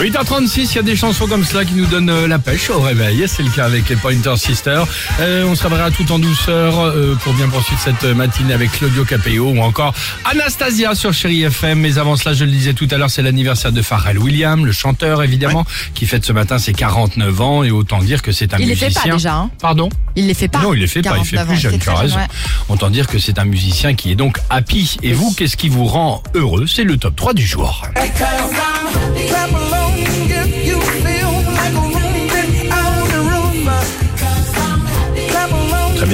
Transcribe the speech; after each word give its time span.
8h36, 0.00 0.70
il 0.72 0.76
y 0.76 0.78
a 0.78 0.82
des 0.82 0.96
chansons 0.96 1.26
comme 1.26 1.44
cela 1.44 1.62
qui 1.66 1.74
nous 1.74 1.84
donnent 1.84 2.08
euh, 2.08 2.26
la 2.26 2.38
pêche 2.38 2.70
au 2.70 2.80
réveil. 2.80 3.22
C'est 3.28 3.42
le 3.42 3.50
cas 3.50 3.66
avec 3.66 3.86
les 3.90 3.96
Pointer 3.96 4.34
Sisters. 4.38 4.86
Euh, 5.20 5.44
on 5.46 5.54
se 5.54 5.62
réveillera 5.62 5.90
tout 5.90 6.10
en 6.10 6.18
douceur 6.18 6.78
euh, 6.80 7.14
pour 7.22 7.34
bien 7.34 7.48
poursuivre 7.50 7.78
cette 7.84 8.04
matinée 8.04 8.54
avec 8.54 8.72
Claudio 8.72 9.04
Capeo 9.04 9.50
ou 9.50 9.60
encore 9.60 9.92
Anastasia 10.24 10.94
sur 10.94 11.12
Chéri 11.12 11.42
FM. 11.42 11.80
Mais 11.80 11.98
avant 11.98 12.16
cela, 12.16 12.34
je 12.34 12.44
le 12.46 12.50
disais 12.50 12.72
tout 12.72 12.88
à 12.90 12.96
l'heure, 12.96 13.10
c'est 13.10 13.20
l'anniversaire 13.20 13.72
de 13.72 13.82
Pharrell 13.82 14.18
Williams, 14.18 14.64
le 14.64 14.72
chanteur 14.72 15.22
évidemment, 15.22 15.66
qui 15.92 16.06
fête 16.06 16.24
ce 16.24 16.32
matin 16.32 16.58
ses 16.58 16.72
49 16.72 17.40
ans 17.42 17.62
et 17.62 17.70
autant 17.70 17.98
dire 17.98 18.22
que 18.22 18.32
c'est 18.32 18.54
un 18.54 18.58
Il 18.58 18.68
les 18.68 18.74
musicien. 18.76 18.88
fait 19.02 19.08
pas 19.10 19.14
déjà, 19.16 19.34
hein 19.34 19.50
Pardon? 19.60 19.90
Il 20.16 20.28
les 20.28 20.34
fait 20.34 20.48
pas. 20.48 20.62
Non, 20.62 20.72
il 20.72 20.80
les 20.80 20.86
fait 20.86 21.02
pas, 21.02 21.18
il 21.18 21.26
fait 21.26 21.36
49 21.36 21.46
plus 21.46 21.56
ans, 21.56 21.70
jeune, 21.70 21.78
tu 21.78 21.90
as 21.90 21.94
raison. 21.94 22.16
ouais. 22.16 22.26
Autant 22.70 22.88
dire 22.88 23.06
que 23.06 23.18
c'est 23.18 23.38
un 23.38 23.44
musicien 23.44 23.94
qui 23.94 24.10
est 24.10 24.16
donc 24.16 24.38
happy. 24.48 24.96
Et 25.02 25.12
vous, 25.12 25.34
qu'est-ce 25.36 25.58
qui 25.58 25.68
vous 25.68 25.84
rend 25.84 26.22
heureux? 26.34 26.66
C'est 26.66 26.84
le 26.84 26.96
top 26.96 27.16
3 27.16 27.34
du 27.34 27.44
jour. 27.46 27.82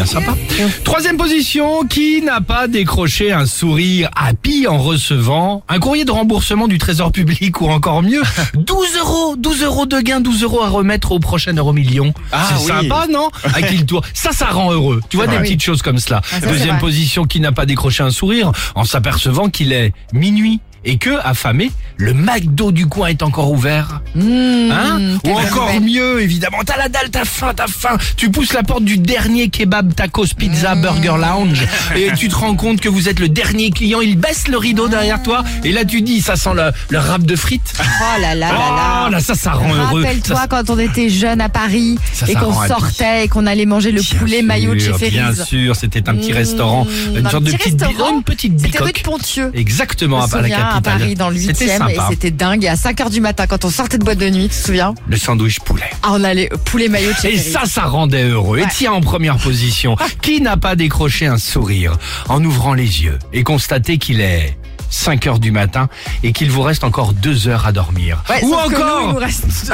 Bien 0.07 0.21
sympa. 0.21 0.37
Troisième 0.85 1.17
position, 1.17 1.85
qui 1.85 2.23
n'a 2.23 2.41
pas 2.41 2.69
décroché 2.69 3.33
un 3.33 3.47
sourire 3.47 4.09
happy 4.15 4.67
en 4.69 4.79
recevant 4.79 5.65
un 5.69 5.79
courrier 5.79 6.05
de 6.05 6.11
remboursement 6.13 6.69
du 6.69 6.79
trésor 6.79 7.13
public 7.13 7.61
ou 7.61 7.69
encore 7.69 8.03
mieux, 8.03 8.23
12 8.55 8.87
euros, 8.99 9.37
12 9.37 9.63
euros 9.65 9.87
de 9.87 10.01
gain, 10.01 10.21
12 10.21 10.43
euros 10.45 10.63
à 10.63 10.69
remettre 10.69 11.13
au 11.13 11.19
prochain 11.19 11.53
euro 11.55 11.73
million. 11.73 12.15
Ah 12.33 12.49
c'est 12.49 12.73
oui. 12.73 12.89
sympa, 12.89 13.07
non 13.11 13.29
À 13.55 13.63
qui 13.63 13.77
le 13.79 13.85
tour 13.87 14.03
Ça, 14.15 14.31
ça 14.33 14.47
rend 14.47 14.73
heureux. 14.73 15.01
Tu 15.09 15.17
vois, 15.17 15.27
des 15.27 15.35
vrai. 15.37 15.43
petites 15.43 15.63
choses 15.63 15.83
comme 15.83 15.99
cela. 15.99 16.21
Ah, 16.33 16.41
ça, 16.41 16.47
Deuxième 16.47 16.79
position, 16.79 17.25
qui 17.25 17.41
n'a 17.41 17.53
pas 17.53 17.67
décroché 17.67 18.03
un 18.03 18.11
sourire 18.11 18.53
en 18.75 18.85
s'apercevant 18.85 19.49
qu'il 19.49 19.73
est 19.73 19.93
minuit 20.13 20.61
et 20.85 20.99
que, 20.99 21.19
affamé, 21.25 21.73
le 21.97 22.15
McDo 22.15 22.71
du 22.71 22.87
coin 22.87 23.09
est 23.09 23.23
encore 23.25 23.51
ouvert. 23.51 24.03
Mmh, 24.17 24.71
Hein 24.73 25.19
Ou 25.25 25.31
encore 25.31 25.71
mieux, 25.81 26.21
évidemment, 26.23 26.59
t'as 26.65 26.77
la 26.77 26.89
dalle, 26.89 27.11
t'as 27.11 27.25
faim, 27.25 27.53
t'as 27.55 27.67
faim. 27.67 27.97
Tu 28.17 28.31
pousses 28.31 28.53
la 28.53 28.63
porte 28.63 28.85
du 28.85 28.99
dernier 28.99 29.49
kebab 29.49 29.95
tacos 29.95 30.27
pizza 30.37 30.75
Mmh. 30.75 30.81
burger 30.81 31.15
lounge 31.21 31.63
et 31.95 32.09
tu 32.17 32.29
te 32.29 32.35
rends 32.35 32.55
compte 32.55 32.81
que 32.81 32.89
vous 32.89 33.09
êtes 33.09 33.19
le 33.21 33.29
dernier 33.29 33.71
client. 33.71 34.01
Il 34.01 34.19
baisse 34.19 34.49
le 34.49 34.57
rideau 34.59 34.89
derrière 34.89 35.23
toi 35.23 35.45
et 35.65 35.73
là 35.73 35.85
tu 35.85 36.03
dis, 36.03 36.21
ça 36.21 36.37
sent 36.37 36.51
le, 36.55 36.71
le 36.91 36.99
rap 36.99 37.23
de 37.23 37.37
frites. 37.37 37.75
Oh 37.79 38.21
là 38.21 38.35
là 38.35 38.53
là 38.53 38.59
Oh 38.59 38.75
là. 38.77 39.11
là, 39.11 39.21
ça, 39.21 39.35
ça 39.35 39.53
rend 39.53 39.73
heureux. 39.75 40.03
Rappelle-toi 40.03 40.37
Ça, 40.37 40.47
quand 40.49 40.71
on 40.71 40.79
était 40.79 41.09
jeune 41.09 41.41
à 41.41 41.49
Paris 41.49 41.99
Ça, 42.13 42.27
et 42.29 42.35
qu'on 42.35 42.53
sortait 42.67 43.25
et 43.25 43.29
qu'on 43.29 43.47
allait 43.47 43.67
manger 43.67 43.93
le 43.93 44.01
Bien 44.01 44.19
poulet 44.19 44.43
maillot 44.43 44.75
de 44.75 44.81
chez 44.81 45.11
Bien 45.11 45.35
sûr, 45.35 45.77
c'était 45.77 46.09
un 46.09 46.15
petit 46.15 46.33
Mmh, 46.33 46.37
restaurant, 46.37 46.87
une 47.15 47.27
un 47.27 47.31
sorte 47.31 47.45
de 47.45 47.53
petit 47.53 47.71
petite, 47.71 47.83
une 47.83 48.23
petite 48.23 48.61
C'était 48.61 48.79
rue 48.83 48.93
de. 48.93 48.99
Pontieux. 49.01 49.51
Exactement, 49.55 50.25
à 50.25 50.41
la 50.41 50.75
à. 50.77 50.81
Paris 50.81 51.15
dans 51.15 51.31
le 51.31 51.37
C'était 51.39 51.67
8 51.79 51.83
e 51.83 51.91
et 51.91 51.99
c'était 52.11 52.31
dingue. 52.31 52.65
Et 52.65 52.69
à 52.69 52.75
5h 52.75 53.11
du 53.11 53.21
matin, 53.21 53.47
quand 53.47 53.65
on 53.65 53.71
sortait 53.71 53.99
de 53.99 54.05
boîte 54.07 54.19
de 54.19 54.31
nuit, 54.31 54.49
tu 54.49 54.51
te 54.51 54.67
souviens 54.67 54.95
Le 55.09 55.17
sandwich 55.17 55.59
poulet. 55.59 55.91
Ah, 56.05 56.11
on 56.13 56.23
allait 56.23 56.49
au 56.55 56.59
poulet 56.59 56.89
maillot 56.89 57.11
Et 57.25 57.39
ça, 57.39 57.65
ça 57.67 57.87
rendait 57.87 58.23
heureux. 58.23 58.61
Et 58.61 58.65
tiens, 58.73 58.93
en 58.93 59.01
première 59.01 59.37
position, 59.37 59.97
qui 60.23 60.41
n'a 60.41 60.57
pas 60.57 60.77
décroché 60.77 61.27
un 61.27 61.39
sourire 61.39 61.99
en 62.29 62.45
ouvrant 62.45 62.73
les 62.73 63.03
yeux 63.03 63.19
et 63.33 63.43
constaté 63.43 63.99
qu'il 63.99 64.21
est 64.21 64.57
5 64.91 65.27
heures 65.27 65.39
du 65.41 65.51
matin 65.51 65.89
et 66.23 66.31
qu'il 66.33 66.53
vous 66.53 66.63
reste 66.63 66.85
encore 66.85 67.15
2 67.15 67.49
heures 67.49 67.67
à 67.67 67.73
dormir? 67.73 68.23
Ouais, 68.31 68.45
Ou 68.45 68.51
que 68.51 68.71
nous, 68.71 68.77
encore 68.77 69.13
nous 69.15 69.19
reste 69.19 69.45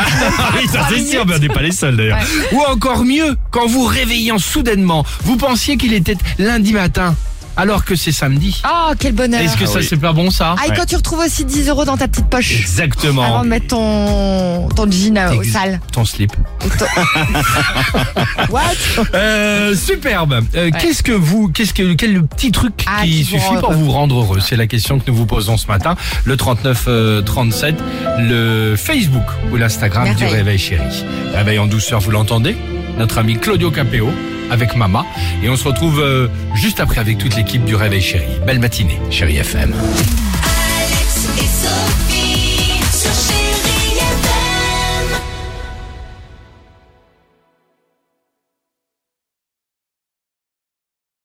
oui, 0.56 0.66
ça 0.72 0.86
c'est 0.88 1.04
sûr, 1.04 1.26
mais 1.26 1.34
on 1.34 1.38
n'est 1.38 1.48
pas 1.48 1.60
les 1.60 1.72
seuls 1.72 1.98
d'ailleurs. 1.98 2.20
Ou 2.52 2.62
encore 2.62 3.04
mieux, 3.04 3.36
quand 3.50 3.66
vous 3.66 3.84
réveillant 3.84 4.38
soudainement, 4.38 5.04
vous 5.24 5.36
pensiez 5.36 5.76
qu'il 5.76 5.92
était 5.92 6.16
lundi 6.38 6.72
matin, 6.72 7.14
alors 7.56 7.84
que 7.84 7.94
c'est 7.96 8.12
samedi. 8.12 8.60
Oh, 8.66 8.92
quel 8.98 9.12
bonheur. 9.14 9.40
Est-ce 9.40 9.56
que 9.56 9.64
Ah 9.64 9.66
ça 9.66 9.78
oui. 9.80 9.86
c'est 9.88 9.96
pas 9.96 10.12
bon 10.12 10.30
ça 10.30 10.54
Ah, 10.58 10.66
et 10.68 10.72
quand 10.76 10.86
tu 10.86 10.96
retrouves 10.96 11.20
aussi 11.20 11.44
10 11.44 11.68
euros 11.68 11.84
dans 11.84 11.96
ta 11.96 12.08
petite 12.08 12.28
poche 12.28 12.60
Exactement. 12.60 13.22
avant 13.22 13.42
de 13.44 13.48
mettre 13.48 13.66
ton, 13.68 14.68
ton 14.68 14.90
jean 14.90 15.16
euh, 15.18 15.36
au 15.36 15.42
Ex- 15.42 15.52
sale. 15.52 15.80
Ton 15.92 16.04
slip. 16.04 16.32
What? 18.50 18.60
Euh, 19.14 19.74
superbe. 19.74 20.40
Euh, 20.54 20.70
Qu'est-ce 20.80 21.02
que 21.02 21.12
vous, 21.12 21.48
qu'est-ce 21.48 21.74
que, 21.74 21.94
quel 21.94 22.22
petit 22.24 22.50
truc 22.52 22.84
Ah, 22.86 23.02
qui 23.04 23.24
suffit 23.24 23.40
pour 23.60 23.70
heureux. 23.70 23.74
vous 23.74 23.90
rendre 23.90 24.18
heureux? 24.20 24.40
C'est 24.40 24.56
la 24.56 24.66
question 24.66 24.98
que 24.98 25.04
nous 25.10 25.14
vous 25.16 25.26
posons 25.26 25.56
ce 25.56 25.66
matin. 25.66 25.96
Le 26.24 26.36
39 26.36 26.84
euh, 26.88 27.22
37, 27.22 27.74
le 28.18 28.74
Facebook 28.76 29.24
ou 29.52 29.56
l'Instagram 29.56 30.14
du. 30.14 30.24
Réveil 30.24 30.58
Chéri. 30.58 31.04
Réveil 31.34 31.58
en 31.58 31.66
douceur, 31.66 32.00
vous 32.00 32.10
l'entendez? 32.10 32.56
Notre 32.98 33.18
ami 33.18 33.36
Claudio 33.38 33.70
Capeo 33.70 34.10
avec 34.50 34.76
Mama. 34.76 35.04
Et 35.42 35.48
on 35.48 35.56
se 35.56 35.64
retrouve 35.64 36.00
euh, 36.00 36.28
juste 36.54 36.80
après 36.80 37.00
avec 37.00 37.18
toute 37.18 37.36
l'équipe 37.36 37.64
du 37.64 37.74
Réveil 37.74 38.02
Chéri. 38.02 38.26
Belle 38.46 38.58
matinée, 38.60 39.00
Chéri 39.10 39.36
FM. 39.38 39.72